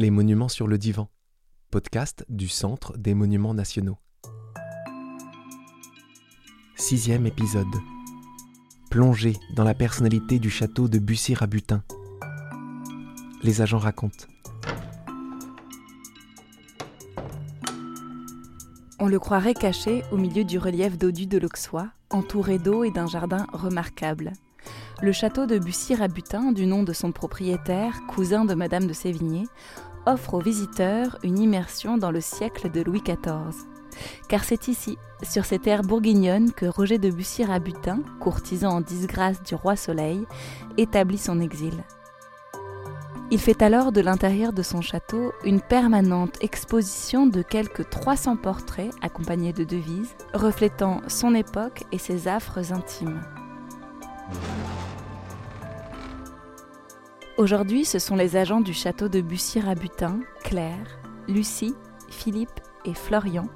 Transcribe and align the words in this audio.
Les 0.00 0.10
monuments 0.10 0.48
sur 0.48 0.68
le 0.68 0.78
divan, 0.78 1.08
podcast 1.72 2.24
du 2.28 2.46
Centre 2.46 2.96
des 2.96 3.14
monuments 3.14 3.52
nationaux. 3.52 3.98
Sixième 6.76 7.26
épisode. 7.26 7.66
Plongée 8.92 9.34
dans 9.56 9.64
la 9.64 9.74
personnalité 9.74 10.38
du 10.38 10.50
château 10.50 10.86
de 10.86 11.00
Bussy-Rabutin. 11.00 11.82
Les 13.42 13.60
agents 13.60 13.78
racontent. 13.78 14.26
On 19.00 19.08
le 19.08 19.18
croirait 19.18 19.54
caché 19.54 20.04
au 20.12 20.16
milieu 20.16 20.44
du 20.44 20.60
relief 20.60 20.96
dodu 20.96 21.26
de 21.26 21.38
l'Auxois, 21.38 21.88
entouré 22.10 22.60
d'eau 22.60 22.84
et 22.84 22.92
d'un 22.92 23.08
jardin 23.08 23.48
remarquable. 23.52 24.32
Le 25.00 25.12
château 25.12 25.46
de 25.46 25.60
Bussy-Rabutin, 25.60 26.50
du 26.50 26.66
nom 26.66 26.82
de 26.82 26.92
son 26.92 27.12
propriétaire, 27.12 28.00
cousin 28.08 28.44
de 28.44 28.54
Madame 28.54 28.88
de 28.88 28.92
Sévigné, 28.92 29.44
offre 30.06 30.34
aux 30.34 30.40
visiteurs 30.40 31.16
une 31.22 31.38
immersion 31.38 31.98
dans 31.98 32.10
le 32.10 32.20
siècle 32.20 32.68
de 32.68 32.82
Louis 32.82 33.02
XIV. 33.02 33.64
Car 34.28 34.42
c'est 34.42 34.66
ici, 34.66 34.98
sur 35.22 35.44
ces 35.44 35.60
terres 35.60 35.82
bourguignonnes, 35.82 36.50
que 36.50 36.66
Roger 36.66 36.98
de 36.98 37.10
Bussy-Rabutin, 37.10 38.00
courtisan 38.18 38.70
en 38.70 38.80
disgrâce 38.80 39.40
du 39.44 39.54
roi 39.54 39.76
Soleil, 39.76 40.26
établit 40.78 41.18
son 41.18 41.40
exil. 41.40 41.84
Il 43.30 43.38
fait 43.38 43.62
alors 43.62 43.92
de 43.92 44.00
l'intérieur 44.00 44.52
de 44.52 44.62
son 44.62 44.80
château 44.80 45.32
une 45.44 45.60
permanente 45.60 46.38
exposition 46.40 47.28
de 47.28 47.42
quelques 47.42 47.88
300 47.88 48.36
portraits 48.36 48.90
accompagnés 49.00 49.52
de 49.52 49.62
devises, 49.62 50.16
reflétant 50.34 51.02
son 51.06 51.36
époque 51.36 51.84
et 51.92 51.98
ses 51.98 52.26
affres 52.26 52.72
intimes. 52.72 53.22
Aujourd'hui, 57.36 57.84
ce 57.84 57.98
sont 57.98 58.16
les 58.16 58.36
agents 58.36 58.60
du 58.60 58.72
château 58.72 59.08
de 59.08 59.20
Bussy-Rabutin, 59.20 60.20
Claire, 60.42 60.98
Lucie, 61.28 61.74
Philippe 62.10 62.60
et 62.84 62.94
Florian, 62.94 63.48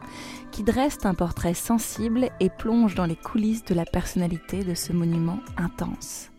qui 0.53 0.63
dressent 0.63 1.05
un 1.05 1.15
portrait 1.15 1.55
sensible 1.55 2.29
et 2.39 2.51
plongent 2.51 2.95
dans 2.95 3.07
les 3.07 3.17
coulisses 3.17 3.65
de 3.65 3.75
la 3.75 3.85
personnalité 3.85 4.63
de 4.63 4.75
ce 4.75 4.93
monument 4.93 5.41
intense 5.57 6.33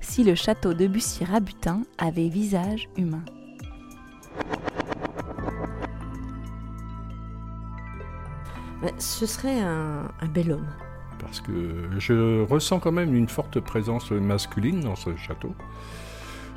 si 0.00 0.24
le 0.24 0.34
château 0.34 0.74
de 0.74 0.86
Bussy-Rabutin 0.86 1.82
avait 1.98 2.28
visage 2.28 2.88
humain. 2.96 3.24
Ce 8.98 9.24
serait 9.24 9.60
un, 9.60 10.10
bel 10.34 10.52
homme. 10.52 10.68
Parce 11.24 11.40
que 11.40 11.52
je 11.98 12.42
ressens 12.44 12.80
quand 12.80 12.92
même 12.92 13.14
une 13.14 13.28
forte 13.28 13.60
présence 13.60 14.10
masculine 14.10 14.80
dans 14.80 14.96
ce 14.96 15.16
château. 15.16 15.54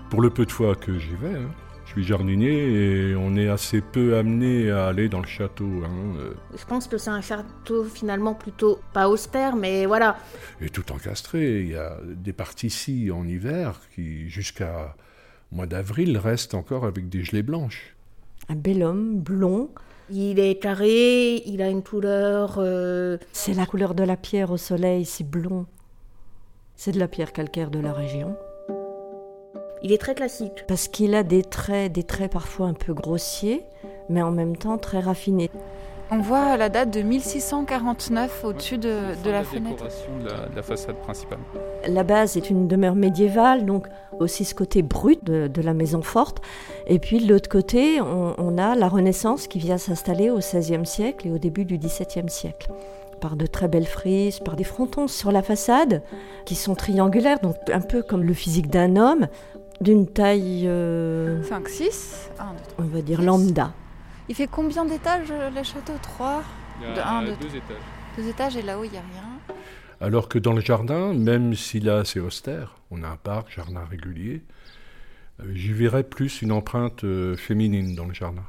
Pour 0.09 0.21
le 0.21 0.29
peu 0.29 0.45
de 0.45 0.51
fois 0.51 0.75
que 0.75 0.97
j'y 0.97 1.15
vais. 1.15 1.35
Hein. 1.35 1.49
Je 1.85 1.93
suis 1.93 2.03
jardinier 2.03 2.51
et 2.51 3.15
on 3.15 3.37
est 3.37 3.47
assez 3.47 3.79
peu 3.79 4.17
amené 4.17 4.69
à 4.69 4.87
aller 4.87 5.07
dans 5.07 5.21
le 5.21 5.27
château. 5.27 5.83
Hein. 5.85 6.33
Je 6.53 6.65
pense 6.65 6.85
que 6.85 6.97
c'est 6.97 7.09
un 7.09 7.21
château 7.21 7.85
finalement 7.85 8.33
plutôt 8.33 8.79
pas 8.91 9.07
austère, 9.07 9.55
mais 9.55 9.85
voilà. 9.85 10.17
Et 10.59 10.69
tout 10.69 10.91
encastré. 10.91 11.61
Il 11.61 11.69
y 11.69 11.75
a 11.75 11.97
des 12.03 12.33
parties 12.33 12.67
ici 12.67 13.09
en 13.09 13.25
hiver 13.25 13.79
qui, 13.95 14.29
jusqu'à 14.29 14.95
mois 15.53 15.65
d'avril, 15.65 16.17
restent 16.17 16.55
encore 16.55 16.85
avec 16.85 17.07
des 17.07 17.23
gelées 17.23 17.43
blanches. 17.43 17.95
Un 18.49 18.55
bel 18.55 18.83
homme, 18.83 19.19
blond. 19.19 19.69
Il 20.09 20.39
est 20.39 20.55
carré, 20.55 21.43
il 21.45 21.61
a 21.61 21.69
une 21.69 21.83
couleur. 21.83 22.55
Euh, 22.59 23.17
c'est 23.33 23.53
la 23.53 23.65
couleur 23.65 23.93
de 23.93 24.03
la 24.03 24.15
pierre 24.15 24.51
au 24.51 24.57
soleil, 24.57 25.03
c'est 25.03 25.25
blond. 25.25 25.65
C'est 26.75 26.93
de 26.93 26.99
la 26.99 27.07
pierre 27.07 27.33
calcaire 27.33 27.69
de 27.69 27.79
la 27.79 27.91
région. 27.91 28.35
Il 29.83 29.91
est 29.91 29.97
très 29.97 30.15
classique. 30.15 30.63
Parce 30.67 30.87
qu'il 30.87 31.13
a 31.13 31.23
des 31.23 31.43
traits, 31.43 31.91
des 31.91 32.03
traits 32.03 32.31
parfois 32.31 32.67
un 32.67 32.73
peu 32.73 32.93
grossiers, 32.93 33.63
mais 34.09 34.21
en 34.21 34.31
même 34.31 34.55
temps 34.55 34.77
très 34.77 34.99
raffinés. 34.99 35.51
On 36.09 36.19
voit 36.19 36.55
la 36.55 36.69
date 36.69 36.89
de 36.89 37.01
1649 37.01 38.45
au-dessus 38.45 38.77
de, 38.77 38.89
la, 39.25 39.43
fenêtre. 39.43 39.83
De 40.23 40.29
la, 40.29 40.47
de 40.47 40.55
la 40.55 40.63
façade 40.63 40.95
principale. 40.95 41.39
La 41.87 42.03
base 42.03 42.37
est 42.37 42.49
une 42.49 42.67
demeure 42.67 42.95
médiévale, 42.95 43.65
donc 43.65 43.87
aussi 44.19 44.45
ce 44.45 44.55
côté 44.55 44.83
brut 44.83 45.23
de, 45.25 45.61
la 45.61 45.73
maison 45.73 46.01
forte. 46.01 46.41
Et 46.87 46.99
puis 46.99 47.19
de 47.19 47.31
l'autre 47.31 47.49
côté, 47.49 47.99
on, 47.99 48.35
on, 48.37 48.57
a 48.57 48.75
la 48.75 48.87
Renaissance 48.87 49.47
qui 49.47 49.59
vient 49.59 49.77
s'installer 49.77 50.29
au 50.29 50.37
XVIe 50.37 50.85
siècle 50.85 51.27
et 51.27 51.31
au 51.31 51.39
début 51.39 51.65
du 51.65 51.77
XVIIe 51.77 52.29
siècle 52.29 52.71
par 53.19 53.35
de 53.35 53.45
très 53.45 53.67
belles 53.67 53.87
frises, 53.87 54.39
par 54.39 54.55
des 54.55 54.63
frontons 54.63 55.07
sur 55.07 55.31
la 55.31 55.41
façade 55.41 56.03
qui 56.45 56.55
sont 56.55 56.75
triangulaires, 56.75 57.39
donc 57.39 57.55
un 57.73 57.81
peu 57.81 58.03
comme 58.03 58.23
le 58.23 58.33
physique 58.33 58.69
d'un 58.69 58.95
homme, 58.95 59.27
d'une 59.81 60.07
taille. 60.07 60.61
5, 60.61 60.67
euh, 60.67 61.41
6 61.65 62.29
On 62.77 62.83
va 62.83 63.01
dire 63.01 63.21
lambda. 63.21 63.71
Il 64.29 64.35
fait 64.35 64.47
combien 64.47 64.85
d'étages 64.85 65.31
euh, 65.31 65.49
le 65.49 65.63
château? 65.63 65.93
3 66.01 66.43
Il 66.81 66.95
y 66.95 66.99
a 66.99 67.21
deux 67.21 67.55
étages. 67.55 67.77
Deux 68.17 68.27
étages 68.27 68.57
et 68.57 68.61
là-haut 68.61 68.83
il 68.83 68.91
n'y 68.91 68.97
a 68.97 69.01
rien. 69.01 69.55
Alors 70.01 70.27
que 70.29 70.37
dans 70.37 70.53
le 70.53 70.61
jardin, 70.61 71.13
même 71.13 71.55
s'il 71.55 71.87
est 71.87 71.91
assez 71.91 72.19
austère, 72.19 72.75
on 72.91 73.03
a 73.03 73.07
un 73.07 73.15
parc, 73.15 73.51
jardin 73.51 73.83
régulier, 73.89 74.43
euh, 75.39 75.51
j'y 75.53 75.73
verrais 75.73 76.03
plus 76.03 76.41
une 76.41 76.51
empreinte 76.51 77.05
féminine 77.37 77.95
dans 77.95 78.05
le 78.05 78.13
jardin. 78.13 78.43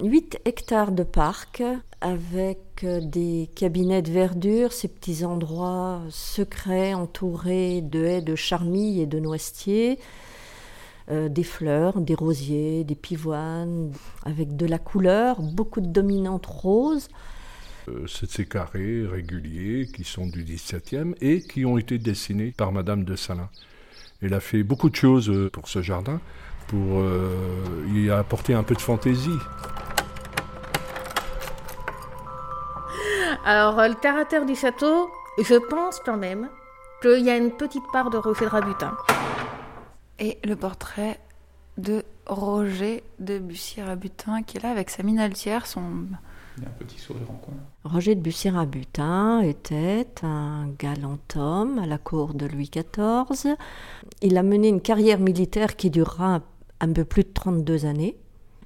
8 0.00 0.40
hectares 0.44 0.92
de 0.92 1.02
parc 1.02 1.62
avec 2.00 2.84
des 2.84 3.50
cabinets 3.54 4.02
de 4.02 4.10
verdure, 4.10 4.72
ces 4.72 4.88
petits 4.88 5.24
endroits 5.24 6.00
secrets 6.08 6.94
entourés 6.94 7.82
de 7.82 8.04
haies 8.04 8.22
de 8.22 8.34
charmilles 8.34 9.02
et 9.02 9.06
de 9.06 9.18
noisetiers, 9.18 9.98
euh, 11.10 11.28
des 11.28 11.42
fleurs, 11.42 12.00
des 12.00 12.14
rosiers, 12.14 12.84
des 12.84 12.94
pivoines, 12.94 13.92
avec 14.24 14.56
de 14.56 14.66
la 14.66 14.78
couleur, 14.78 15.40
beaucoup 15.40 15.80
de 15.80 15.86
dominantes 15.86 16.46
roses. 16.46 17.08
Euh, 17.88 18.06
c'est 18.06 18.30
ces 18.30 18.46
carrés 18.46 19.06
réguliers 19.06 19.88
qui 19.92 20.04
sont 20.04 20.26
du 20.26 20.44
XVIIe 20.44 21.14
et 21.20 21.40
qui 21.40 21.64
ont 21.64 21.78
été 21.78 21.98
dessinés 21.98 22.52
par 22.56 22.70
Madame 22.70 23.04
de 23.04 23.16
Salin. 23.16 23.48
Elle 24.22 24.34
a 24.34 24.40
fait 24.40 24.62
beaucoup 24.62 24.90
de 24.90 24.96
choses 24.96 25.30
euh, 25.30 25.50
pour 25.50 25.68
ce 25.68 25.82
jardin, 25.82 26.20
pour 26.68 27.02
y 27.92 28.10
apporter 28.10 28.54
un 28.54 28.62
peu 28.62 28.76
de 28.76 28.80
fantaisie. 28.80 29.38
Alors, 33.44 33.76
le 33.88 33.94
terre 33.94 34.46
du 34.46 34.54
château, 34.54 35.10
je 35.42 35.56
pense 35.56 35.98
quand 36.04 36.16
même 36.16 36.48
qu'il 37.02 37.24
y 37.24 37.30
a 37.30 37.36
une 37.36 37.50
petite 37.50 37.82
part 37.92 38.10
de 38.10 38.18
Roger 38.18 38.44
de 38.44 38.50
Rabutin 38.50 38.96
et 40.20 40.38
le 40.44 40.54
portrait 40.54 41.18
de 41.78 42.04
Roger 42.26 43.02
de 43.18 43.38
Bussy-Rabutin 43.38 44.42
qui 44.42 44.58
est 44.58 44.60
là 44.60 44.70
avec 44.70 44.90
sa 44.90 45.02
mine 45.02 45.18
altière, 45.18 45.66
son... 45.66 46.06
Il 46.58 46.64
a 46.64 46.68
un 46.68 46.72
petit 46.72 46.98
sourire 46.98 47.30
en 47.30 47.34
coin. 47.34 47.54
Roger 47.84 48.14
de 48.14 48.20
Bussy-Rabutin 48.20 49.40
était 49.40 50.06
un 50.22 50.68
galant 50.78 51.18
homme 51.36 51.78
à 51.78 51.86
la 51.86 51.96
cour 51.96 52.34
de 52.34 52.46
Louis 52.46 52.70
XIV. 52.70 53.56
Il 54.20 54.36
a 54.36 54.42
mené 54.42 54.68
une 54.68 54.82
carrière 54.82 55.20
militaire 55.20 55.76
qui 55.76 55.90
durera 55.90 56.42
un 56.80 56.92
peu 56.92 57.04
plus 57.04 57.22
de 57.22 57.30
32 57.32 57.86
années. 57.86 58.16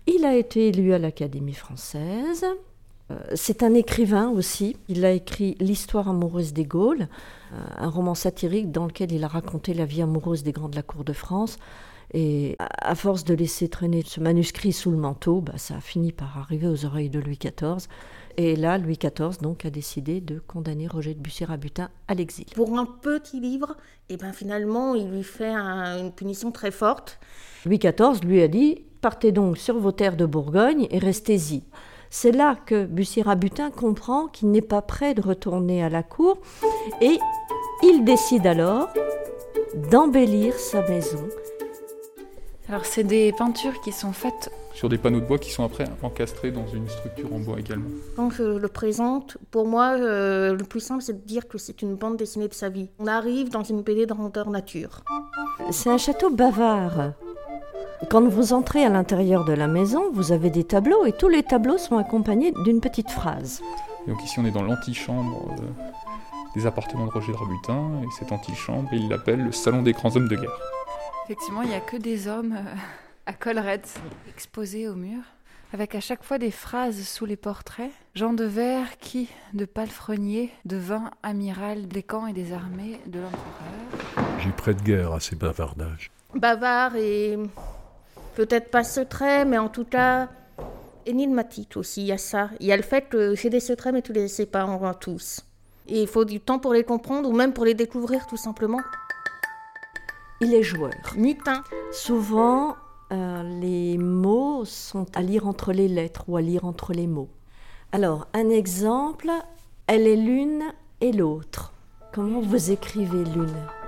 Il 0.06 0.24
a 0.24 0.34
été 0.34 0.68
élu 0.68 0.92
à 0.92 0.98
l'Académie 0.98 1.54
française. 1.54 2.44
Euh, 3.10 3.16
c'est 3.34 3.62
un 3.62 3.74
écrivain 3.74 4.28
aussi. 4.30 4.76
Il 4.88 5.04
a 5.04 5.12
écrit 5.12 5.56
L'histoire 5.60 6.08
amoureuse 6.08 6.52
des 6.52 6.64
Gaules, 6.64 7.08
euh, 7.52 7.56
un 7.76 7.88
roman 7.88 8.14
satirique 8.14 8.70
dans 8.70 8.86
lequel 8.86 9.12
il 9.12 9.24
a 9.24 9.28
raconté 9.28 9.74
la 9.74 9.84
vie 9.84 10.02
amoureuse 10.02 10.42
des 10.42 10.52
grands 10.52 10.68
de 10.68 10.76
la 10.76 10.82
cour 10.82 11.04
de 11.04 11.12
France. 11.12 11.58
Et 12.12 12.56
à 12.58 12.94
force 12.94 13.24
de 13.24 13.34
laisser 13.34 13.68
traîner 13.68 14.02
ce 14.06 14.20
manuscrit 14.20 14.72
sous 14.72 14.92
le 14.92 14.96
manteau, 14.96 15.40
bah, 15.40 15.54
ça 15.56 15.76
a 15.76 15.80
fini 15.80 16.12
par 16.12 16.38
arriver 16.38 16.68
aux 16.68 16.84
oreilles 16.84 17.10
de 17.10 17.18
Louis 17.18 17.38
XIV. 17.38 17.88
Et 18.36 18.54
là, 18.56 18.78
Louis 18.78 18.98
XIV 18.98 19.38
donc 19.40 19.64
a 19.64 19.70
décidé 19.70 20.20
de 20.20 20.38
condamner 20.38 20.86
Roger 20.86 21.14
de 21.14 21.20
Bussy-Rabutin 21.20 21.88
à 22.06 22.14
l'exil. 22.14 22.46
Pour 22.54 22.78
un 22.78 22.84
petit 22.84 23.40
livre, 23.40 23.76
et 24.08 24.14
eh 24.14 24.16
ben 24.16 24.32
finalement, 24.32 24.94
il 24.94 25.10
lui 25.10 25.24
fait 25.24 25.54
une 25.54 26.12
punition 26.12 26.52
très 26.52 26.70
forte. 26.70 27.18
Louis 27.64 27.78
XIV 27.78 28.24
lui 28.24 28.42
a 28.42 28.48
dit 28.48 28.84
Partez 29.00 29.32
donc 29.32 29.58
sur 29.58 29.78
vos 29.78 29.92
terres 29.92 30.16
de 30.16 30.26
Bourgogne 30.26 30.86
et 30.90 30.98
restez-y. 30.98 31.62
C'est 32.16 32.30
là 32.30 32.54
que 32.54 32.84
Bussy-Rabutin 32.84 33.72
comprend 33.72 34.28
qu'il 34.28 34.52
n'est 34.52 34.62
pas 34.62 34.82
prêt 34.82 35.14
de 35.14 35.20
retourner 35.20 35.82
à 35.82 35.88
la 35.88 36.04
cour 36.04 36.38
et 37.00 37.18
il 37.82 38.04
décide 38.04 38.46
alors 38.46 38.88
d'embellir 39.90 40.54
sa 40.54 40.88
maison. 40.88 41.28
Alors 42.68 42.86
c'est 42.86 43.02
des 43.02 43.32
peintures 43.32 43.80
qui 43.80 43.90
sont 43.90 44.12
faites 44.12 44.48
sur 44.74 44.88
des 44.88 44.96
panneaux 44.96 45.18
de 45.18 45.26
bois 45.26 45.38
qui 45.38 45.50
sont 45.50 45.64
après 45.64 45.86
encastrés 46.02 46.52
dans 46.52 46.68
une 46.68 46.88
structure 46.88 47.34
en 47.34 47.40
bois 47.40 47.58
également. 47.58 47.90
Quand 48.14 48.30
je 48.30 48.44
le 48.44 48.68
présente, 48.68 49.36
pour 49.50 49.66
moi, 49.66 49.96
euh, 49.98 50.54
le 50.54 50.64
plus 50.64 50.80
simple, 50.80 51.02
c'est 51.02 51.14
de 51.14 51.26
dire 51.26 51.48
que 51.48 51.58
c'est 51.58 51.82
une 51.82 51.96
bande 51.96 52.16
dessinée 52.16 52.46
de 52.48 52.54
sa 52.54 52.68
vie. 52.68 52.90
On 53.00 53.08
arrive 53.08 53.50
dans 53.50 53.64
une 53.64 53.82
BD 53.82 54.06
de 54.06 54.14
grandeur 54.14 54.50
nature. 54.50 55.02
C'est 55.72 55.90
un 55.90 55.98
château 55.98 56.30
bavard. 56.30 57.14
Quand 58.10 58.26
vous 58.28 58.52
entrez 58.52 58.84
à 58.84 58.88
l'intérieur 58.88 59.44
de 59.44 59.52
la 59.52 59.66
maison, 59.66 60.10
vous 60.12 60.32
avez 60.32 60.50
des 60.50 60.64
tableaux 60.64 61.06
et 61.06 61.12
tous 61.12 61.28
les 61.28 61.42
tableaux 61.42 61.78
sont 61.78 61.96
accompagnés 61.96 62.52
d'une 62.64 62.80
petite 62.80 63.10
phrase. 63.10 63.62
donc 64.06 64.22
ici 64.22 64.38
on 64.38 64.44
est 64.44 64.50
dans 64.50 64.62
l'antichambre 64.62 65.54
des 66.54 66.66
appartements 66.66 67.06
de 67.06 67.10
Roger 67.10 67.32
de 67.32 67.36
Rabutin 67.36 68.02
et 68.02 68.08
cette 68.18 68.30
antichambre 68.30 68.88
il 68.92 69.08
l'appelle 69.08 69.42
le 69.44 69.52
salon 69.52 69.82
des 69.82 69.92
grands 69.92 70.14
hommes 70.16 70.28
de 70.28 70.36
guerre. 70.36 70.60
Effectivement 71.24 71.62
il 71.62 71.68
n'y 71.68 71.74
a 71.74 71.80
que 71.80 71.96
des 71.96 72.28
hommes. 72.28 72.54
Euh. 72.56 72.74
À 73.26 73.32
collerette, 73.32 73.98
exposée 74.28 74.86
au 74.86 74.94
mur, 74.94 75.22
avec 75.72 75.94
à 75.94 76.00
chaque 76.00 76.22
fois 76.22 76.36
des 76.36 76.50
phrases 76.50 77.08
sous 77.08 77.24
les 77.24 77.36
portraits. 77.38 77.90
Jean 78.14 78.34
de 78.34 78.44
Vert 78.44 78.98
qui, 78.98 79.30
de 79.54 79.64
palefrenier, 79.64 80.50
devint 80.66 81.10
amiral 81.22 81.88
des 81.88 82.02
camps 82.02 82.26
et 82.26 82.34
des 82.34 82.52
armées 82.52 83.00
de 83.06 83.20
l'empereur. 83.20 84.28
J'y 84.40 84.50
prête 84.50 84.82
guerre 84.82 85.14
à 85.14 85.20
ces 85.20 85.36
bavardages. 85.36 86.10
Bavard 86.34 86.96
et 86.96 87.38
peut-être 88.34 88.70
pas 88.70 88.84
secret, 88.84 89.44
mais 89.44 89.58
en 89.58 89.68
tout 89.68 89.84
cas 89.84 90.28
énigmatique 91.06 91.76
aussi. 91.76 92.02
Il 92.02 92.06
y 92.06 92.12
a 92.12 92.18
ça. 92.18 92.50
Il 92.60 92.66
y 92.66 92.72
a 92.72 92.76
le 92.76 92.82
fait 92.82 93.08
que 93.08 93.34
j'ai 93.34 93.50
des 93.50 93.60
secrets, 93.60 93.92
mais 93.92 94.02
tu 94.02 94.12
les 94.12 94.28
sais 94.28 94.46
pas 94.46 94.66
tous. 95.00 95.40
Et 95.86 96.02
il 96.02 96.08
faut 96.08 96.24
du 96.24 96.40
temps 96.40 96.58
pour 96.58 96.72
les 96.72 96.84
comprendre 96.84 97.28
ou 97.28 97.32
même 97.32 97.52
pour 97.52 97.64
les 97.64 97.74
découvrir 97.74 98.26
tout 98.26 98.36
simplement. 98.36 98.80
Il 100.40 100.54
est 100.54 100.62
joueur. 100.62 100.92
Mutin. 101.16 101.62
Souvent, 101.92 102.76
euh, 103.12 103.42
les 103.60 103.98
mots 103.98 104.64
sont 104.64 105.06
à 105.14 105.22
lire 105.22 105.46
entre 105.46 105.72
les 105.72 105.88
lettres 105.88 106.24
ou 106.28 106.36
à 106.36 106.42
lire 106.42 106.64
entre 106.64 106.92
les 106.92 107.06
mots. 107.06 107.28
Alors, 107.92 108.26
un 108.32 108.48
exemple, 108.50 109.30
elle 109.86 110.06
est 110.06 110.16
l'une 110.16 110.64
et 111.00 111.12
l'autre. 111.12 111.72
Comment 112.12 112.40
vous 112.40 112.70
écrivez 112.70 113.24
l'une? 113.24 113.83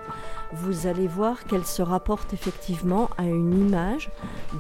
Vous 0.53 0.87
allez 0.87 1.09
voir 1.09 1.45
qu'elle 1.45 1.65
se 1.65 1.83
rapporte 1.83 2.33
effectivement 2.33 3.11
à 3.19 3.25
une 3.25 3.67
image 3.67 4.11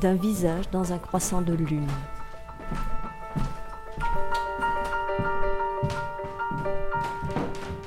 d'un 0.01 0.15
visage 0.15 0.69
dans 0.71 0.93
un 0.93 0.99
croissant 0.99 1.43
de 1.43 1.55
lune. 1.55 1.87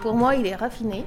Pour 0.01 0.15
moi, 0.15 0.35
il 0.35 0.47
est 0.47 0.55
raffiné. 0.55 1.03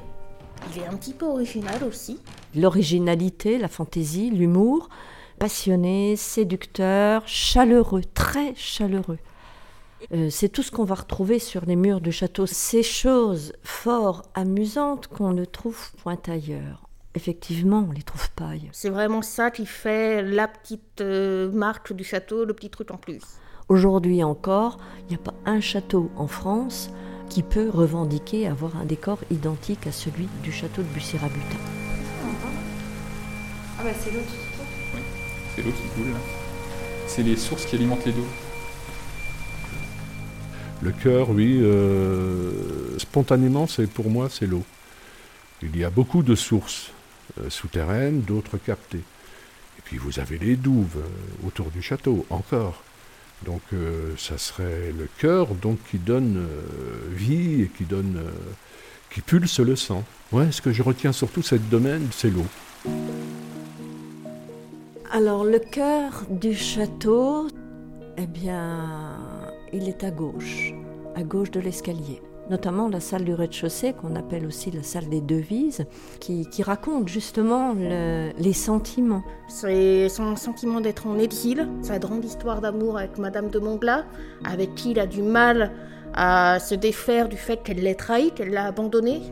Il 0.70 0.82
est 0.82 0.86
un 0.86 0.96
petit 0.96 1.14
peu 1.14 1.26
original 1.26 1.82
aussi. 1.84 2.20
L'originalité, 2.54 3.58
la 3.58 3.68
fantaisie, 3.68 4.30
l'humour, 4.30 4.90
passionné, 5.38 6.16
séducteur, 6.16 7.26
chaleureux, 7.26 8.02
très 8.14 8.54
chaleureux. 8.54 9.18
Euh, 10.12 10.28
c'est 10.30 10.48
tout 10.48 10.62
ce 10.62 10.70
qu'on 10.70 10.84
va 10.84 10.96
retrouver 10.96 11.38
sur 11.38 11.64
les 11.64 11.76
murs 11.76 12.00
du 12.00 12.12
château. 12.12 12.46
Ces 12.46 12.82
choses 12.82 13.52
fort 13.62 14.22
amusantes 14.34 15.06
qu'on 15.06 15.32
ne 15.32 15.44
trouve 15.44 15.92
point 16.02 16.18
ailleurs. 16.26 16.81
Effectivement, 17.14 17.87
on 17.88 17.93
les 17.93 18.03
trouve 18.03 18.31
pas 18.31 18.49
ailleurs. 18.49 18.70
C'est 18.73 18.88
vraiment 18.88 19.20
ça 19.20 19.50
qui 19.50 19.67
fait 19.67 20.23
la 20.23 20.49
petite 20.49 21.03
euh, 21.03 21.50
marque 21.53 21.93
du 21.93 22.05
château, 22.05 22.44
le 22.44 22.55
petit 22.55 22.70
truc 22.70 22.91
en 22.91 22.97
plus. 22.97 23.20
Aujourd'hui 23.69 24.25
encore, 24.25 24.79
il 25.00 25.09
n'y 25.11 25.14
a 25.17 25.19
pas 25.19 25.35
un 25.44 25.61
château 25.61 26.11
en 26.17 26.26
France 26.26 26.91
qui 27.29 27.43
peut 27.43 27.69
revendiquer 27.69 28.47
avoir 28.47 28.76
un 28.76 28.85
décor 28.85 29.19
identique 29.31 29.87
à 29.87 29.93
celui 29.93 30.29
du 30.43 30.53
château 30.53 30.82
de 30.82 30.88
Bussy-Rabutin. 30.88 31.59
Ah 33.79 33.85
bah 33.85 33.91
c'est 33.99 34.11
l'autre. 34.11 34.32
C'est 35.55 35.62
l'eau 35.62 35.70
qui 35.70 35.88
coule. 35.94 36.12
là. 36.12 36.19
C'est 37.06 37.23
les 37.23 37.37
sources 37.37 37.67
qui 37.67 37.76
alimentent 37.76 38.06
les 38.06 38.12
dos. 38.12 38.26
Le 40.81 40.91
cœur, 40.93 41.31
oui, 41.31 41.59
euh, 41.62 42.99
spontanément, 42.99 43.67
c'est 43.67 43.87
pour 43.87 44.11
moi, 44.11 44.29
c'est 44.31 44.47
l'eau. 44.47 44.64
Il 45.62 45.76
y 45.76 45.85
a 45.85 45.91
beaucoup 45.91 46.23
de 46.23 46.35
sources 46.35 46.91
euh, 47.40 47.50
souterraines, 47.50 48.20
d'autres 48.20 48.58
captées. 48.58 48.98
Et 48.98 49.82
puis 49.84 49.96
vous 49.96 50.20
avez 50.20 50.38
les 50.38 50.56
douves 50.56 50.98
euh, 50.98 51.46
autour 51.46 51.70
du 51.70 51.82
château, 51.82 52.26
encore. 52.30 52.82
Donc 53.44 53.62
euh, 53.72 54.14
ça 54.19 54.38
serait 54.38 54.92
le 54.96 55.08
cœur 55.19 55.54
donc 55.54 55.78
qui 55.90 55.98
donne 55.98 56.46
vie 57.10 57.62
et 57.62 57.69
qui 57.69 57.84
donne, 57.84 58.20
qui 59.10 59.20
pulse 59.20 59.60
le 59.60 59.76
sang. 59.76 60.04
Ouais, 60.30 60.52
ce 60.52 60.62
que 60.62 60.72
je 60.72 60.82
retiens 60.82 61.12
surtout 61.12 61.42
cette 61.42 61.69
domaine, 61.69 62.08
c'est 62.12 62.30
l'eau. 62.30 62.46
Alors 65.10 65.44
le 65.44 65.58
cœur 65.58 66.25
du 66.30 66.54
château, 66.54 67.48
eh 68.16 68.26
bien, 68.26 69.18
il 69.72 69.88
est 69.88 70.04
à 70.04 70.10
gauche, 70.10 70.72
à 71.14 71.22
gauche 71.22 71.50
de 71.50 71.60
l'escalier. 71.60 72.20
Notamment 72.50 72.88
la 72.88 73.00
salle 73.00 73.24
du 73.24 73.34
rez-de-chaussée, 73.34 73.92
qu'on 73.92 74.16
appelle 74.16 74.44
aussi 74.46 74.70
la 74.72 74.82
salle 74.82 75.08
des 75.08 75.20
devises, 75.20 75.86
qui, 76.20 76.46
qui 76.50 76.62
raconte 76.62 77.08
justement 77.08 77.72
le- 77.72 78.32
les 78.36 78.52
sentiments. 78.52 79.22
C'est 79.48 80.08
son 80.08 80.34
sentiment 80.36 80.80
d'être 80.80 81.06
en 81.06 81.18
exil, 81.18 81.68
sa 81.82 81.98
grande 81.98 82.24
histoire 82.24 82.60
d'amour 82.60 82.98
avec 82.98 83.16
Madame 83.18 83.48
de 83.48 83.58
Montglat, 83.58 84.04
avec 84.44 84.74
qui 84.74 84.90
il 84.90 84.98
a 84.98 85.06
du 85.06 85.22
mal 85.22 85.72
à 86.14 86.58
se 86.58 86.74
défaire 86.74 87.28
du 87.28 87.36
fait 87.36 87.62
qu'elle 87.62 87.78
l'ait 87.78 87.94
trahi, 87.94 88.32
qu'elle 88.32 88.50
l'a 88.50 88.66
abandonné. 88.66 89.22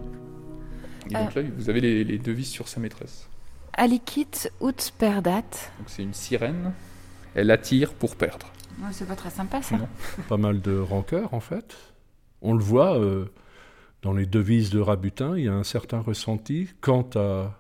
Et 1.11 1.15
donc 1.15 1.35
là, 1.35 1.43
vous 1.59 1.69
avez 1.69 1.81
les, 1.81 2.05
les 2.05 2.19
devises 2.19 2.49
sur 2.49 2.69
sa 2.69 2.79
maîtresse. 2.79 3.27
Alikit 3.73 4.49
ut 4.63 4.93
perdat. 4.97 5.43
Donc 5.79 5.89
c'est 5.89 6.03
une 6.05 6.15
sirène. 6.15 6.73
Elle 7.35 7.51
attire 7.51 7.93
pour 7.93 8.15
perdre. 8.17 8.47
Ouais, 8.81 8.89
c'est 8.93 9.07
pas 9.07 9.17
très 9.17 9.31
sympa 9.31 9.61
ça. 9.63 9.77
Non. 9.77 9.89
Pas 10.29 10.37
mal 10.37 10.61
de 10.61 10.79
rancœur 10.79 11.35
en 11.35 11.41
fait. 11.41 11.77
On 12.43 12.55
le 12.55 12.63
voit 12.63 12.99
euh, 12.99 13.27
dans 14.03 14.13
les 14.13 14.27
devises 14.27 14.71
de 14.71 14.81
Rabutin, 14.81 15.37
il 15.37 15.45
y 15.45 15.49
a 15.49 15.55
un 15.55 15.65
certain 15.65 16.01
ressenti 16.01 16.69
quant 16.81 17.09
à, 17.15 17.57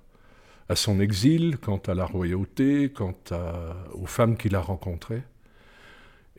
son 0.74 1.00
exil, 1.00 1.58
quant 1.58 1.80
à 1.86 1.94
la 1.94 2.06
royauté, 2.06 2.90
quant 2.90 3.14
aux 3.92 4.06
femmes 4.06 4.36
qu'il 4.36 4.54
a 4.54 4.60
rencontrées. 4.60 5.22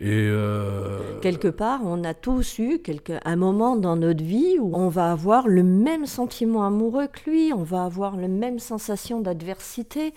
Et 0.02 0.28
euh, 0.32 1.20
Quelque 1.20 1.48
part, 1.48 1.82
on 1.84 2.04
a 2.04 2.16
tous 2.16 2.58
eu 2.58 2.80
quelque, 2.80 3.14
un 3.24 3.36
moment 3.36 3.76
dans 3.76 3.96
notre 3.96 4.24
vie 4.24 4.58
où 4.60 4.76
on 4.76 4.88
va 4.88 5.12
avoir 5.12 5.48
le 5.48 5.62
même 5.62 6.08
sentiment 6.08 6.66
amoureux 6.66 7.06
que 7.06 7.30
lui, 7.30 7.54
on 7.54 7.62
va 7.62 7.86
avoir 7.86 8.18
la 8.18 8.28
même 8.28 8.58
sensation 8.58 9.22
d'adversité, 9.22 10.16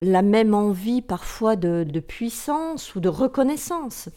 la 0.00 0.22
même 0.22 0.54
envie 0.54 1.02
parfois 1.02 1.54
de 1.54 2.00
puissance 2.00 2.96
ou 2.96 3.00
de 3.00 3.08
reconnaissance. 3.08 4.08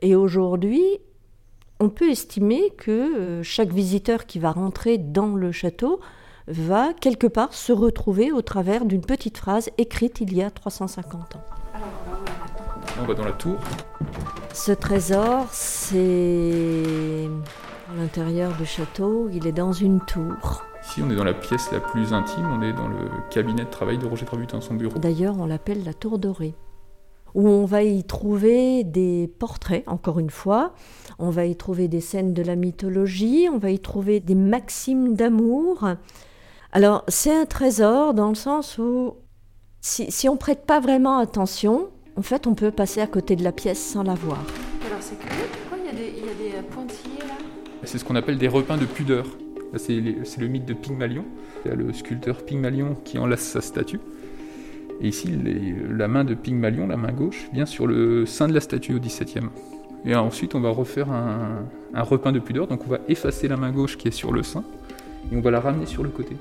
Et 0.00 0.16
aujourd'hui, 0.16 0.98
on 1.84 1.90
peut 1.90 2.08
estimer 2.08 2.70
que 2.78 2.90
euh, 2.90 3.42
chaque 3.42 3.70
visiteur 3.70 4.24
qui 4.24 4.38
va 4.38 4.52
rentrer 4.52 4.96
dans 4.96 5.34
le 5.34 5.52
château 5.52 6.00
va 6.48 6.94
quelque 6.94 7.26
part 7.26 7.52
se 7.52 7.72
retrouver 7.72 8.32
au 8.32 8.40
travers 8.40 8.86
d'une 8.86 9.02
petite 9.02 9.36
phrase 9.36 9.68
écrite 9.76 10.22
il 10.22 10.34
y 10.34 10.42
a 10.42 10.50
350 10.50 11.36
ans. 11.36 11.44
On 13.02 13.04
va 13.04 13.12
dans 13.12 13.24
la 13.24 13.32
tour. 13.32 13.58
Ce 14.54 14.72
trésor, 14.72 15.46
c'est 15.50 17.28
à 17.92 18.00
l'intérieur 18.00 18.56
du 18.56 18.64
château, 18.64 19.28
il 19.30 19.46
est 19.46 19.52
dans 19.52 19.72
une 19.72 20.00
tour. 20.00 20.64
Ici, 20.86 21.02
on 21.04 21.10
est 21.10 21.16
dans 21.16 21.24
la 21.24 21.34
pièce 21.34 21.70
la 21.70 21.80
plus 21.80 22.14
intime. 22.14 22.46
On 22.50 22.62
est 22.62 22.72
dans 22.72 22.88
le 22.88 23.10
cabinet 23.30 23.64
de 23.64 23.70
travail 23.70 23.98
de 23.98 24.06
Roger 24.06 24.24
Trabutin, 24.24 24.62
son 24.62 24.74
bureau. 24.74 24.98
D'ailleurs, 24.98 25.34
on 25.38 25.44
l'appelle 25.44 25.84
la 25.84 25.92
tour 25.92 26.18
dorée, 26.18 26.54
où 27.34 27.48
on 27.48 27.64
va 27.64 27.82
y 27.82 28.04
trouver 28.04 28.84
des 28.84 29.28
portraits, 29.38 29.84
encore 29.86 30.18
une 30.20 30.30
fois, 30.30 30.74
on 31.18 31.30
va 31.30 31.46
y 31.46 31.56
trouver 31.56 31.88
des 31.88 32.00
scènes 32.00 32.32
de 32.32 32.42
la 32.42 32.56
mythologie, 32.56 33.48
on 33.52 33.58
va 33.58 33.70
y 33.70 33.80
trouver 33.80 34.20
des 34.20 34.34
maximes 34.34 35.14
d'amour. 35.14 35.88
Alors, 36.72 37.04
c'est 37.08 37.34
un 37.34 37.46
trésor 37.46 38.14
dans 38.14 38.28
le 38.28 38.34
sens 38.34 38.78
où, 38.78 39.14
si, 39.80 40.10
si 40.10 40.28
on 40.28 40.36
prête 40.36 40.64
pas 40.64 40.80
vraiment 40.80 41.18
attention, 41.18 41.88
en 42.16 42.22
fait, 42.22 42.46
on 42.46 42.54
peut 42.54 42.70
passer 42.70 43.00
à 43.00 43.06
côté 43.06 43.36
de 43.36 43.42
la 43.42 43.52
pièce 43.52 43.80
sans 43.80 44.04
la 44.04 44.14
voir. 44.14 44.38
Alors 44.86 44.98
c'est 45.00 45.18
curieux, 45.18 45.48
pourquoi 45.52 45.78
il 45.78 45.86
y 45.86 45.88
a 45.88 45.92
des, 45.92 46.12
il 46.16 46.24
y 46.24 46.28
a 46.28 46.34
des 46.34 46.56
euh, 46.56 46.62
pointillés 46.70 47.18
là? 47.18 47.34
C'est 47.82 47.98
ce 47.98 48.04
qu'on 48.04 48.16
appelle 48.16 48.38
des 48.38 48.48
repeints 48.48 48.78
de 48.78 48.86
pudeur. 48.86 49.26
C'est 49.76 49.94
le 49.98 50.46
mythe 50.46 50.66
de 50.66 50.74
Pygmalion. 50.74 51.24
Il 51.64 51.68
y 51.68 51.72
a 51.72 51.74
le 51.74 51.92
sculpteur 51.92 52.44
Pygmalion 52.44 52.96
qui 53.04 53.18
enlace 53.18 53.42
sa 53.42 53.60
statue. 53.60 53.98
Et 55.00 55.08
ici, 55.08 55.28
les- 55.28 55.74
la 55.96 56.08
main 56.08 56.24
de 56.24 56.34
Pygmalion, 56.34 56.86
la 56.86 56.96
main 56.96 57.12
gauche, 57.12 57.48
vient 57.52 57.66
sur 57.66 57.86
le 57.86 58.26
sein 58.26 58.48
de 58.48 58.54
la 58.54 58.60
statue 58.60 58.94
au 58.94 58.98
XVIIe. 59.00 59.48
Et 60.06 60.14
ensuite, 60.14 60.54
on 60.54 60.60
va 60.60 60.70
refaire 60.70 61.10
un, 61.10 61.64
un 61.94 62.02
repeint 62.02 62.32
de 62.32 62.38
pudeur. 62.38 62.66
Donc, 62.66 62.86
on 62.86 62.90
va 62.90 62.98
effacer 63.08 63.48
la 63.48 63.56
main 63.56 63.72
gauche 63.72 63.96
qui 63.96 64.08
est 64.08 64.12
sur 64.12 64.32
le 64.32 64.42
sein 64.42 64.62
et 65.32 65.36
on 65.36 65.40
va 65.40 65.50
la 65.50 65.60
ramener 65.60 65.86
sur 65.86 66.02
le 66.02 66.10
côté. 66.10 66.36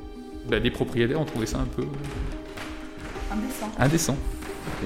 Bah, 0.50 0.60
les 0.60 0.72
propriétaires 0.72 1.19
ont 1.22 1.25
trouvé 1.25 1.45
ça 1.45 1.60
un 1.60 1.65
peu 1.65 1.83
Indécent. 3.31 3.69
indécent. 3.79 4.17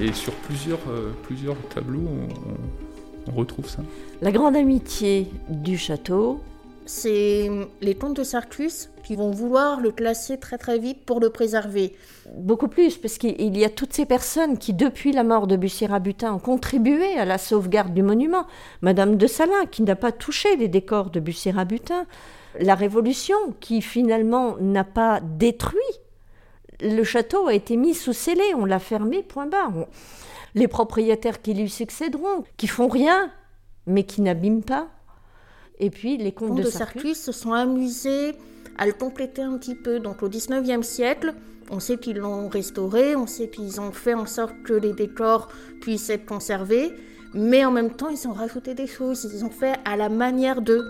Et 0.00 0.12
sur 0.12 0.32
plusieurs, 0.32 0.78
euh, 0.88 1.10
plusieurs 1.24 1.56
tableaux, 1.74 2.00
on- 2.06 2.50
on- 2.50 3.32
on 3.32 3.36
retrouve 3.36 3.68
ça. 3.68 3.82
La 4.22 4.30
grande 4.32 4.56
amitié 4.56 5.28
du 5.50 5.76
château, 5.76 6.40
C'est 6.88 7.50
les 7.82 7.94
comtes 7.94 8.16
de 8.16 8.24
Sarcus 8.24 8.88
qui 9.04 9.14
vont 9.14 9.30
vouloir 9.30 9.78
le 9.78 9.92
classer 9.92 10.38
très 10.38 10.56
très 10.56 10.78
vite 10.78 11.04
pour 11.04 11.20
le 11.20 11.28
préserver. 11.28 11.94
Beaucoup 12.34 12.68
plus, 12.68 12.96
parce 12.96 13.18
qu'il 13.18 13.38
il 13.38 13.58
y 13.58 13.64
a 13.66 13.68
toutes 13.68 13.92
ces 13.92 14.06
personnes 14.06 14.56
qui, 14.56 14.72
depuis 14.72 15.12
la 15.12 15.22
mort 15.22 15.46
de 15.46 15.56
Bussy-Rabutin, 15.56 16.32
ont 16.32 16.38
contribué 16.38 17.18
à 17.18 17.26
la 17.26 17.36
sauvegarde 17.36 17.92
du 17.92 18.02
monument. 18.02 18.46
Madame 18.80 19.16
de 19.16 19.26
Salin, 19.26 19.66
qui 19.70 19.82
n'a 19.82 19.96
pas 19.96 20.12
touché 20.12 20.56
les 20.56 20.68
décors 20.68 21.10
de 21.10 21.20
Bussy-Rabutin. 21.20 22.06
La 22.58 22.74
Révolution, 22.74 23.36
qui 23.60 23.82
finalement 23.82 24.56
n'a 24.58 24.84
pas 24.84 25.20
détruit. 25.20 25.78
Le 26.80 27.04
château 27.04 27.48
a 27.48 27.52
été 27.52 27.76
mis 27.76 27.92
sous 27.92 28.14
scellé, 28.14 28.54
on 28.56 28.64
l'a 28.64 28.78
fermé, 28.78 29.22
point 29.22 29.46
barre. 29.46 29.88
Les 30.54 30.68
propriétaires 30.68 31.42
qui 31.42 31.52
lui 31.52 31.68
succéderont, 31.68 32.44
qui 32.56 32.66
font 32.66 32.88
rien, 32.88 33.30
mais 33.86 34.04
qui 34.04 34.22
n'abîment 34.22 34.64
pas. 34.64 34.88
Et 35.80 35.90
puis 35.90 36.16
les 36.16 36.32
comtes 36.32 36.56
de, 36.56 36.62
de 36.64 37.14
se 37.14 37.32
sont 37.32 37.52
amusés 37.52 38.34
à 38.76 38.86
le 38.86 38.92
compléter 38.92 39.42
un 39.42 39.56
petit 39.58 39.74
peu. 39.74 40.00
Donc 40.00 40.22
au 40.22 40.28
19e 40.28 40.82
siècle, 40.82 41.34
On 41.70 41.80
sait 41.80 41.98
qu'ils 41.98 42.16
l'ont 42.16 42.48
restauré, 42.48 43.14
on 43.14 43.26
sait 43.26 43.48
qu'ils 43.50 43.80
ont 43.80 43.92
fait 43.92 44.14
en 44.14 44.26
sorte 44.26 44.54
que 44.64 44.72
les 44.72 44.94
décors 44.94 45.48
puissent 45.82 46.08
être 46.08 46.24
conservés, 46.24 46.92
mais 47.34 47.64
en 47.64 47.70
même 47.70 47.90
temps, 47.90 48.08
ils 48.08 48.26
ont 48.26 48.32
rajouté 48.32 48.74
des 48.74 48.86
choses, 48.86 49.28
ils 49.32 49.44
ont 49.44 49.50
fait 49.50 49.78
à 49.84 49.96
la 49.96 50.08
manière 50.08 50.62
d'eux. 50.62 50.82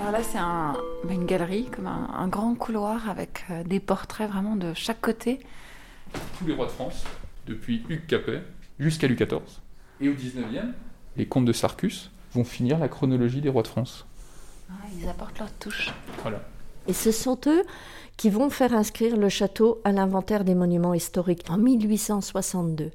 Alors 0.00 0.10
là, 0.10 0.22
c'est 0.24 0.38
un, 0.38 0.74
une 1.08 1.24
galerie, 1.24 1.66
comme 1.66 1.86
un, 1.86 2.10
un 2.16 2.26
grand 2.26 2.56
couloir 2.56 3.08
avec 3.08 3.44
euh, 3.50 3.62
des 3.62 3.78
portraits 3.78 4.28
vraiment 4.28 4.56
de 4.56 4.74
chaque 4.74 5.00
côté. 5.00 5.38
Tous 6.38 6.46
les 6.46 6.54
rois 6.54 6.66
de 6.66 6.72
France, 6.72 7.04
depuis 7.46 7.84
Hugues 7.88 8.06
Capet 8.06 8.42
jusqu'à 8.80 9.06
Louis 9.06 9.16
XIV. 9.16 9.38
Et 10.00 10.08
au 10.08 10.14
19e, 10.14 10.72
les 11.16 11.26
comtes 11.26 11.44
de 11.44 11.52
Sarcus 11.52 12.10
vont 12.34 12.44
finir 12.44 12.78
la 12.78 12.88
chronologie 12.88 13.40
des 13.40 13.48
rois 13.48 13.62
de 13.62 13.68
France. 13.68 14.06
Ah, 14.70 14.74
ils 14.98 15.08
apportent 15.08 15.38
leur 15.38 15.52
touche. 15.52 15.92
Voilà. 16.22 16.40
Et 16.86 16.92
ce 16.92 17.12
sont 17.12 17.38
eux 17.46 17.62
qui 18.16 18.30
vont 18.30 18.50
faire 18.50 18.74
inscrire 18.74 19.16
le 19.16 19.28
château 19.28 19.80
à 19.84 19.92
l'inventaire 19.92 20.44
des 20.44 20.54
monuments 20.54 20.94
historiques 20.94 21.44
en 21.48 21.58
1862. 21.58 22.90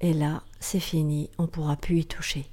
Et 0.00 0.12
là, 0.14 0.42
c'est 0.60 0.80
fini, 0.80 1.30
on 1.38 1.42
ne 1.42 1.48
pourra 1.48 1.76
plus 1.76 1.98
y 2.00 2.06
toucher. 2.06 2.46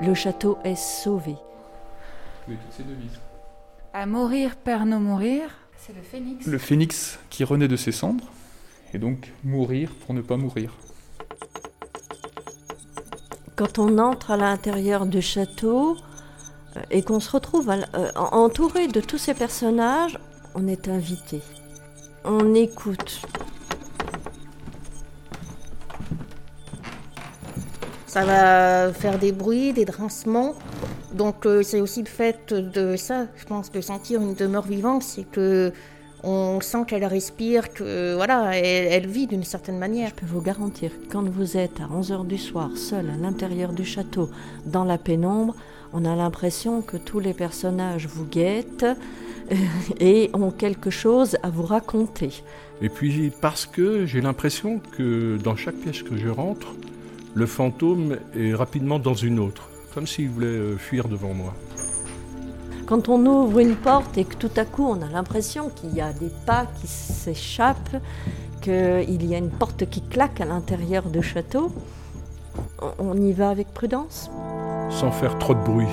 Le 0.00 0.14
château 0.14 0.58
est 0.64 0.76
sauvé. 0.76 1.36
Vous 2.46 2.52
avez 2.52 2.62
toutes 2.62 2.72
ces 2.72 2.82
devises. 2.82 3.20
À 3.92 4.06
mourir, 4.06 4.56
père 4.56 4.86
non 4.86 5.00
mourir, 5.00 5.50
c'est 5.78 5.94
le 5.94 6.02
phénix. 6.02 6.46
Le 6.46 6.58
phénix 6.58 7.18
qui 7.30 7.44
renaît 7.44 7.68
de 7.68 7.76
ses 7.76 7.92
cendres, 7.92 8.30
et 8.92 8.98
donc 8.98 9.32
mourir 9.44 9.90
pour 10.04 10.14
ne 10.14 10.20
pas 10.20 10.36
mourir. 10.36 10.74
Quand 13.56 13.78
on 13.78 13.98
entre 13.98 14.32
à 14.32 14.36
l'intérieur 14.36 15.06
du 15.06 15.22
château 15.22 15.96
euh, 16.76 16.80
et 16.90 17.02
qu'on 17.02 17.20
se 17.20 17.30
retrouve 17.30 17.70
euh, 17.70 18.08
en- 18.14 18.44
entouré 18.44 18.86
de 18.86 19.00
tous 19.00 19.18
ces 19.18 19.34
personnages, 19.34 20.18
on 20.54 20.68
est 20.68 20.88
invité. 20.88 21.40
On 22.24 22.54
écoute. 22.54 23.22
Ça 28.06 28.24
va 28.24 28.92
faire 28.92 29.18
des 29.18 29.32
bruits, 29.32 29.72
des 29.72 29.84
grincements. 29.84 30.54
Donc 31.12 31.46
euh, 31.46 31.62
c'est 31.62 31.80
aussi 31.80 32.00
le 32.02 32.08
fait 32.08 32.52
de 32.52 32.96
ça, 32.96 33.26
je 33.36 33.44
pense, 33.46 33.70
de 33.72 33.80
sentir 33.80 34.20
une 34.20 34.34
demeure 34.34 34.66
vivante, 34.66 35.02
c'est 35.02 35.24
que 35.24 35.72
on 36.26 36.60
sent 36.60 36.84
qu'elle 36.88 37.04
respire, 37.04 37.72
que 37.72 38.14
voilà, 38.16 38.56
elle, 38.56 38.92
elle 38.92 39.06
vit 39.06 39.26
d'une 39.26 39.44
certaine 39.44 39.78
manière. 39.78 40.10
Je 40.10 40.14
peux 40.14 40.26
vous 40.26 40.42
garantir, 40.42 40.90
quand 41.10 41.22
vous 41.22 41.56
êtes 41.56 41.80
à 41.80 41.84
11h 41.84 42.26
du 42.26 42.36
soir, 42.36 42.70
seul 42.76 43.08
à 43.10 43.16
l'intérieur 43.16 43.72
du 43.72 43.84
château, 43.84 44.28
dans 44.66 44.84
la 44.84 44.98
pénombre, 44.98 45.54
on 45.92 46.04
a 46.04 46.16
l'impression 46.16 46.82
que 46.82 46.96
tous 46.96 47.20
les 47.20 47.32
personnages 47.32 48.06
vous 48.06 48.24
guettent 48.24 48.84
euh, 48.84 49.54
et 50.00 50.30
ont 50.32 50.50
quelque 50.50 50.90
chose 50.90 51.36
à 51.44 51.50
vous 51.50 51.62
raconter. 51.62 52.30
Et 52.82 52.88
puis 52.88 53.30
parce 53.40 53.64
que 53.64 54.04
j'ai 54.04 54.20
l'impression 54.20 54.80
que 54.96 55.38
dans 55.42 55.54
chaque 55.54 55.76
pièce 55.76 56.02
que 56.02 56.16
je 56.16 56.28
rentre, 56.28 56.74
le 57.34 57.46
fantôme 57.46 58.16
est 58.36 58.54
rapidement 58.54 58.98
dans 58.98 59.14
une 59.14 59.38
autre, 59.38 59.68
comme 59.94 60.06
s'il 60.06 60.28
voulait 60.28 60.46
euh, 60.46 60.76
fuir 60.76 61.08
devant 61.08 61.34
moi. 61.34 61.54
Quand 62.86 63.08
on 63.08 63.24
ouvre 63.26 63.58
une 63.58 63.74
porte 63.74 64.16
et 64.16 64.24
que 64.24 64.36
tout 64.36 64.50
à 64.56 64.64
coup 64.64 64.84
on 64.86 65.02
a 65.02 65.08
l'impression 65.08 65.70
qu'il 65.70 65.94
y 65.94 66.00
a 66.00 66.12
des 66.12 66.30
pas 66.46 66.66
qui 66.80 66.86
s'échappent, 66.86 67.96
qu'il 68.62 69.26
y 69.26 69.34
a 69.34 69.38
une 69.38 69.50
porte 69.50 69.88
qui 69.90 70.00
claque 70.02 70.40
à 70.40 70.44
l'intérieur 70.44 71.04
du 71.10 71.22
château, 71.22 71.72
on- 72.98 73.16
y 73.16 73.32
va 73.32 73.50
avec 73.50 73.68
prudence. 73.74 74.30
sans 74.88 75.10
faire 75.10 75.36
trop 75.38 75.52
de 75.54 75.58
bruit. 75.64 75.88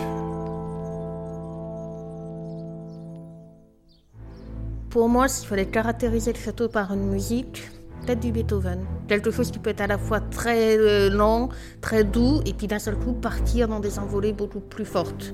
Pour 4.91 5.09
moi, 5.09 5.27
s'il 5.27 5.47
fallait 5.47 5.65
caractériser 5.65 6.31
le 6.31 6.37
château 6.37 6.69
par 6.69 6.93
une 6.93 7.07
musique, 7.09 7.71
peut-être 8.05 8.19
du 8.19 8.31
Beethoven. 8.31 8.85
Quelque 9.07 9.31
chose 9.31 9.49
qui 9.49 9.57
peut 9.57 9.71
être 9.71 9.81
à 9.81 9.87
la 9.87 9.97
fois 9.97 10.19
très 10.19 10.77
euh, 10.77 11.09
lent, 11.09 11.49
très 11.81 12.03
doux, 12.03 12.41
et 12.45 12.53
puis 12.53 12.67
d'un 12.67 12.77
seul 12.77 12.95
coup 12.97 13.13
partir 13.13 13.67
dans 13.67 13.79
des 13.79 13.97
envolées 13.97 14.31
beaucoup 14.33 14.59
plus 14.59 14.85
fortes. 14.85 15.33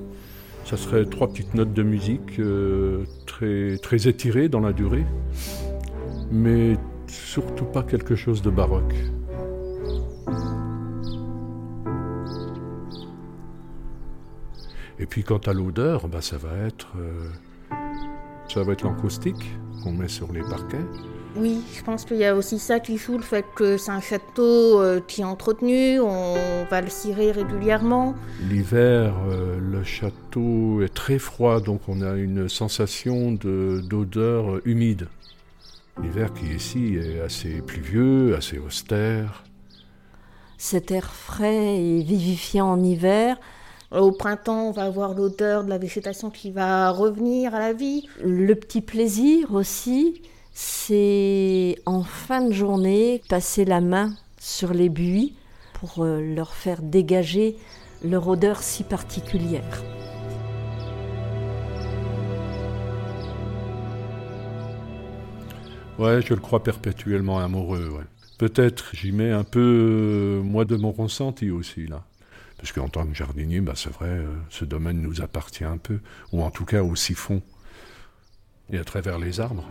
Ça 0.64 0.76
serait 0.76 1.04
trois 1.04 1.28
petites 1.28 1.54
notes 1.54 1.72
de 1.72 1.82
musique 1.82 2.38
euh, 2.38 3.04
très, 3.26 3.76
très 3.78 4.06
étirées 4.06 4.48
dans 4.48 4.60
la 4.60 4.72
durée, 4.72 5.04
mais 6.30 6.76
surtout 7.08 7.64
pas 7.64 7.82
quelque 7.82 8.14
chose 8.14 8.40
de 8.40 8.50
baroque. 8.50 8.94
Et 15.00 15.06
puis 15.06 15.24
quant 15.24 15.38
à 15.38 15.52
l'odeur, 15.52 16.08
bah, 16.08 16.20
ça 16.20 16.36
va 16.36 16.54
être, 16.66 16.92
euh, 16.98 17.30
ça 18.48 18.62
va 18.62 18.74
être 18.74 18.82
l'encaustique 18.82 19.56
qu'on 19.82 19.92
met 19.92 20.08
sur 20.08 20.30
les 20.30 20.42
parquets. 20.42 20.84
Oui, 21.34 21.68
je 21.70 21.82
pense 21.84 22.04
qu'il 22.04 22.16
y 22.16 22.24
a 22.24 22.34
aussi 22.34 22.58
ça 22.58 22.80
qui 22.80 22.96
joue, 22.98 23.16
le 23.16 23.22
fait 23.22 23.54
que 23.54 23.76
c'est 23.76 23.92
un 23.92 24.00
château 24.00 24.80
euh, 24.80 25.00
qui 25.00 25.20
est 25.20 25.24
entretenu, 25.24 26.00
on 26.00 26.64
va 26.64 26.80
le 26.80 26.90
cirer 26.90 27.30
régulièrement. 27.30 28.16
L'hiver, 28.38 29.14
euh, 29.28 29.58
le 29.60 29.84
château 29.84 30.82
est 30.82 30.92
très 30.92 31.18
froid, 31.20 31.60
donc 31.60 31.88
on 31.88 32.00
a 32.02 32.14
une 32.16 32.48
sensation 32.48 33.32
de- 33.32 33.80
d'odeur 33.84 34.60
humide. 34.66 35.08
L'hiver 35.96 36.32
qui 36.34 36.46
ici 36.54 36.96
est 36.96 37.20
assez 37.20 37.62
pluvieux, 37.62 38.36
assez 38.36 38.58
austère. 38.58 39.48
Cet 40.58 40.90
air 40.90 41.12
frais 41.14 41.76
et 41.78 42.02
vivifiant 42.02 42.66
en 42.72 42.82
hiver, 42.82 43.38
Au 43.92 44.12
printemps, 44.12 44.68
on 44.68 44.72
va 44.72 44.84
avoir 44.84 45.14
l'odeur 45.14 45.64
de 45.64 45.68
la 45.70 45.78
végétation 45.78 46.30
qui 46.30 46.50
va 46.52 46.90
revenir 46.92 47.54
à 47.54 47.60
la 47.60 47.74
vie. 47.74 48.08
Le 48.24 48.54
petit 48.54 48.80
plaisir 48.82 49.52
aussi, 49.54 50.22
c'est 50.52 51.76
en 51.86 52.02
fin 52.02 52.42
de 52.42 52.52
journée 52.52 53.22
passer 53.28 53.64
la 53.64 53.80
main 53.80 54.14
sur 54.38 54.72
les 54.72 54.88
buis 54.88 55.34
pour 55.74 56.04
euh, 56.04 56.20
leur 56.20 56.54
faire 56.54 56.82
dégager 56.82 57.56
leur 58.02 58.28
odeur 58.28 58.62
si 58.62 58.84
particulière. 58.84 59.82
Ouais, 65.98 66.22
je 66.22 66.32
le 66.32 66.40
crois 66.40 66.62
perpétuellement 66.62 67.40
amoureux. 67.40 68.06
Peut-être 68.38 68.90
j'y 68.94 69.12
mets 69.12 69.32
un 69.32 69.44
peu, 69.44 69.60
euh, 69.60 70.42
moi, 70.42 70.64
de 70.64 70.76
mon 70.76 70.92
ressenti 70.92 71.50
aussi, 71.50 71.86
là. 71.86 72.04
Parce 72.56 72.72
qu'en 72.72 72.88
tant 72.88 73.06
que 73.06 73.14
jardinier, 73.14 73.60
bah, 73.60 73.74
c'est 73.76 73.92
vrai, 73.92 74.08
euh, 74.08 74.34
ce 74.48 74.64
domaine 74.64 75.02
nous 75.02 75.20
appartient 75.20 75.64
un 75.64 75.76
peu, 75.76 75.98
ou 76.32 76.42
en 76.42 76.50
tout 76.50 76.64
cas 76.64 76.82
au 76.82 76.96
siphon, 76.96 77.42
et 78.70 78.78
à 78.78 78.84
travers 78.84 79.18
les 79.18 79.40
arbres. 79.40 79.68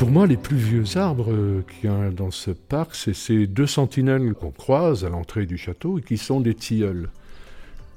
Pour 0.00 0.10
moi, 0.10 0.26
les 0.26 0.38
plus 0.38 0.56
vieux 0.56 0.96
arbres 0.96 1.30
euh, 1.30 1.62
qu'il 1.68 1.90
y 1.90 1.92
a 1.92 2.08
dans 2.08 2.30
ce 2.30 2.52
parc, 2.52 2.94
c'est 2.94 3.12
ces 3.12 3.46
deux 3.46 3.66
sentinelles 3.66 4.32
qu'on 4.32 4.50
croise 4.50 5.04
à 5.04 5.10
l'entrée 5.10 5.44
du 5.44 5.58
château 5.58 5.98
et 5.98 6.00
qui 6.00 6.16
sont 6.16 6.40
des 6.40 6.54
tilleuls. 6.54 7.10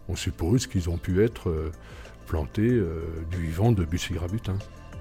On 0.10 0.18
suppose 0.18 0.68
qu'ils 0.68 0.90
ont 0.90 0.98
pu 0.98 1.24
être 1.24 1.50
euh, 1.50 1.72
plantés 2.28 2.70
euh, 2.70 3.06
du 3.32 3.38
vivant 3.38 3.72
de 3.72 3.86
Bussy-Grabutin. 3.86 4.58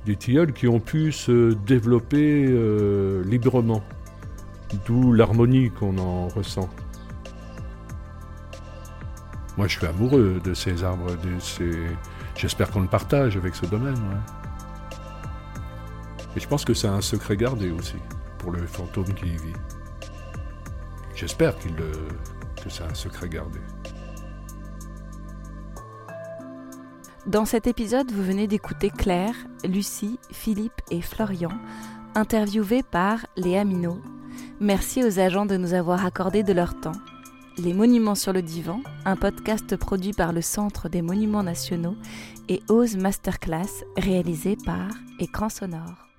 Des 0.06 0.14
tilleuls 0.14 0.52
qui 0.52 0.68
ont 0.68 0.78
pu 0.78 1.10
se 1.10 1.54
développer 1.66 2.46
librement, 3.26 3.82
d'où 4.86 5.12
l'harmonie 5.12 5.70
qu'on 5.70 5.98
en 5.98 6.28
ressent. 6.28 6.70
Moi, 9.56 9.66
je 9.66 9.76
suis 9.76 9.86
amoureux 9.86 10.40
de 10.44 10.54
ces 10.54 10.84
arbres. 10.84 11.16
Ces... 11.40 11.72
J'espère 12.36 12.70
qu'on 12.70 12.80
le 12.80 12.86
partage 12.86 13.36
avec 13.36 13.56
ce 13.56 13.66
domaine. 13.66 13.98
Et 16.36 16.40
je 16.40 16.48
pense 16.48 16.64
que 16.64 16.74
c'est 16.74 16.88
un 16.88 17.00
secret 17.00 17.36
gardé 17.36 17.70
aussi 17.70 17.96
pour 18.38 18.50
le 18.50 18.66
fantôme 18.66 19.12
qui 19.14 19.26
y 19.26 19.36
vit. 19.36 19.52
J'espère 21.14 21.58
qu'il 21.58 21.74
que 21.74 22.70
c'est 22.70 22.84
un 22.84 22.94
secret 22.94 23.28
gardé. 23.28 23.58
Dans 27.26 27.44
cet 27.44 27.66
épisode, 27.66 28.10
vous 28.10 28.24
venez 28.24 28.48
d'écouter 28.48 28.90
Claire, 28.90 29.36
Lucie, 29.64 30.18
Philippe 30.32 30.80
et 30.90 31.00
Florian, 31.00 31.52
interviewés 32.14 32.82
par 32.82 33.26
Léa 33.36 33.64
Minot. 33.64 34.00
Merci 34.58 35.04
aux 35.04 35.20
agents 35.20 35.46
de 35.46 35.56
nous 35.56 35.74
avoir 35.74 36.04
accordé 36.04 36.42
de 36.42 36.52
leur 36.52 36.80
temps. 36.80 36.92
Les 37.58 37.74
Monuments 37.74 38.14
sur 38.14 38.32
le 38.32 38.42
Divan, 38.42 38.80
un 39.04 39.16
podcast 39.16 39.76
produit 39.76 40.12
par 40.12 40.32
le 40.32 40.40
Centre 40.40 40.88
des 40.88 41.02
Monuments 41.02 41.42
Nationaux 41.42 41.96
et 42.48 42.62
Ose 42.68 42.96
Masterclass, 42.96 43.84
réalisé 43.96 44.56
par 44.64 44.88
Écran 45.20 45.48
Sonore. 45.48 46.11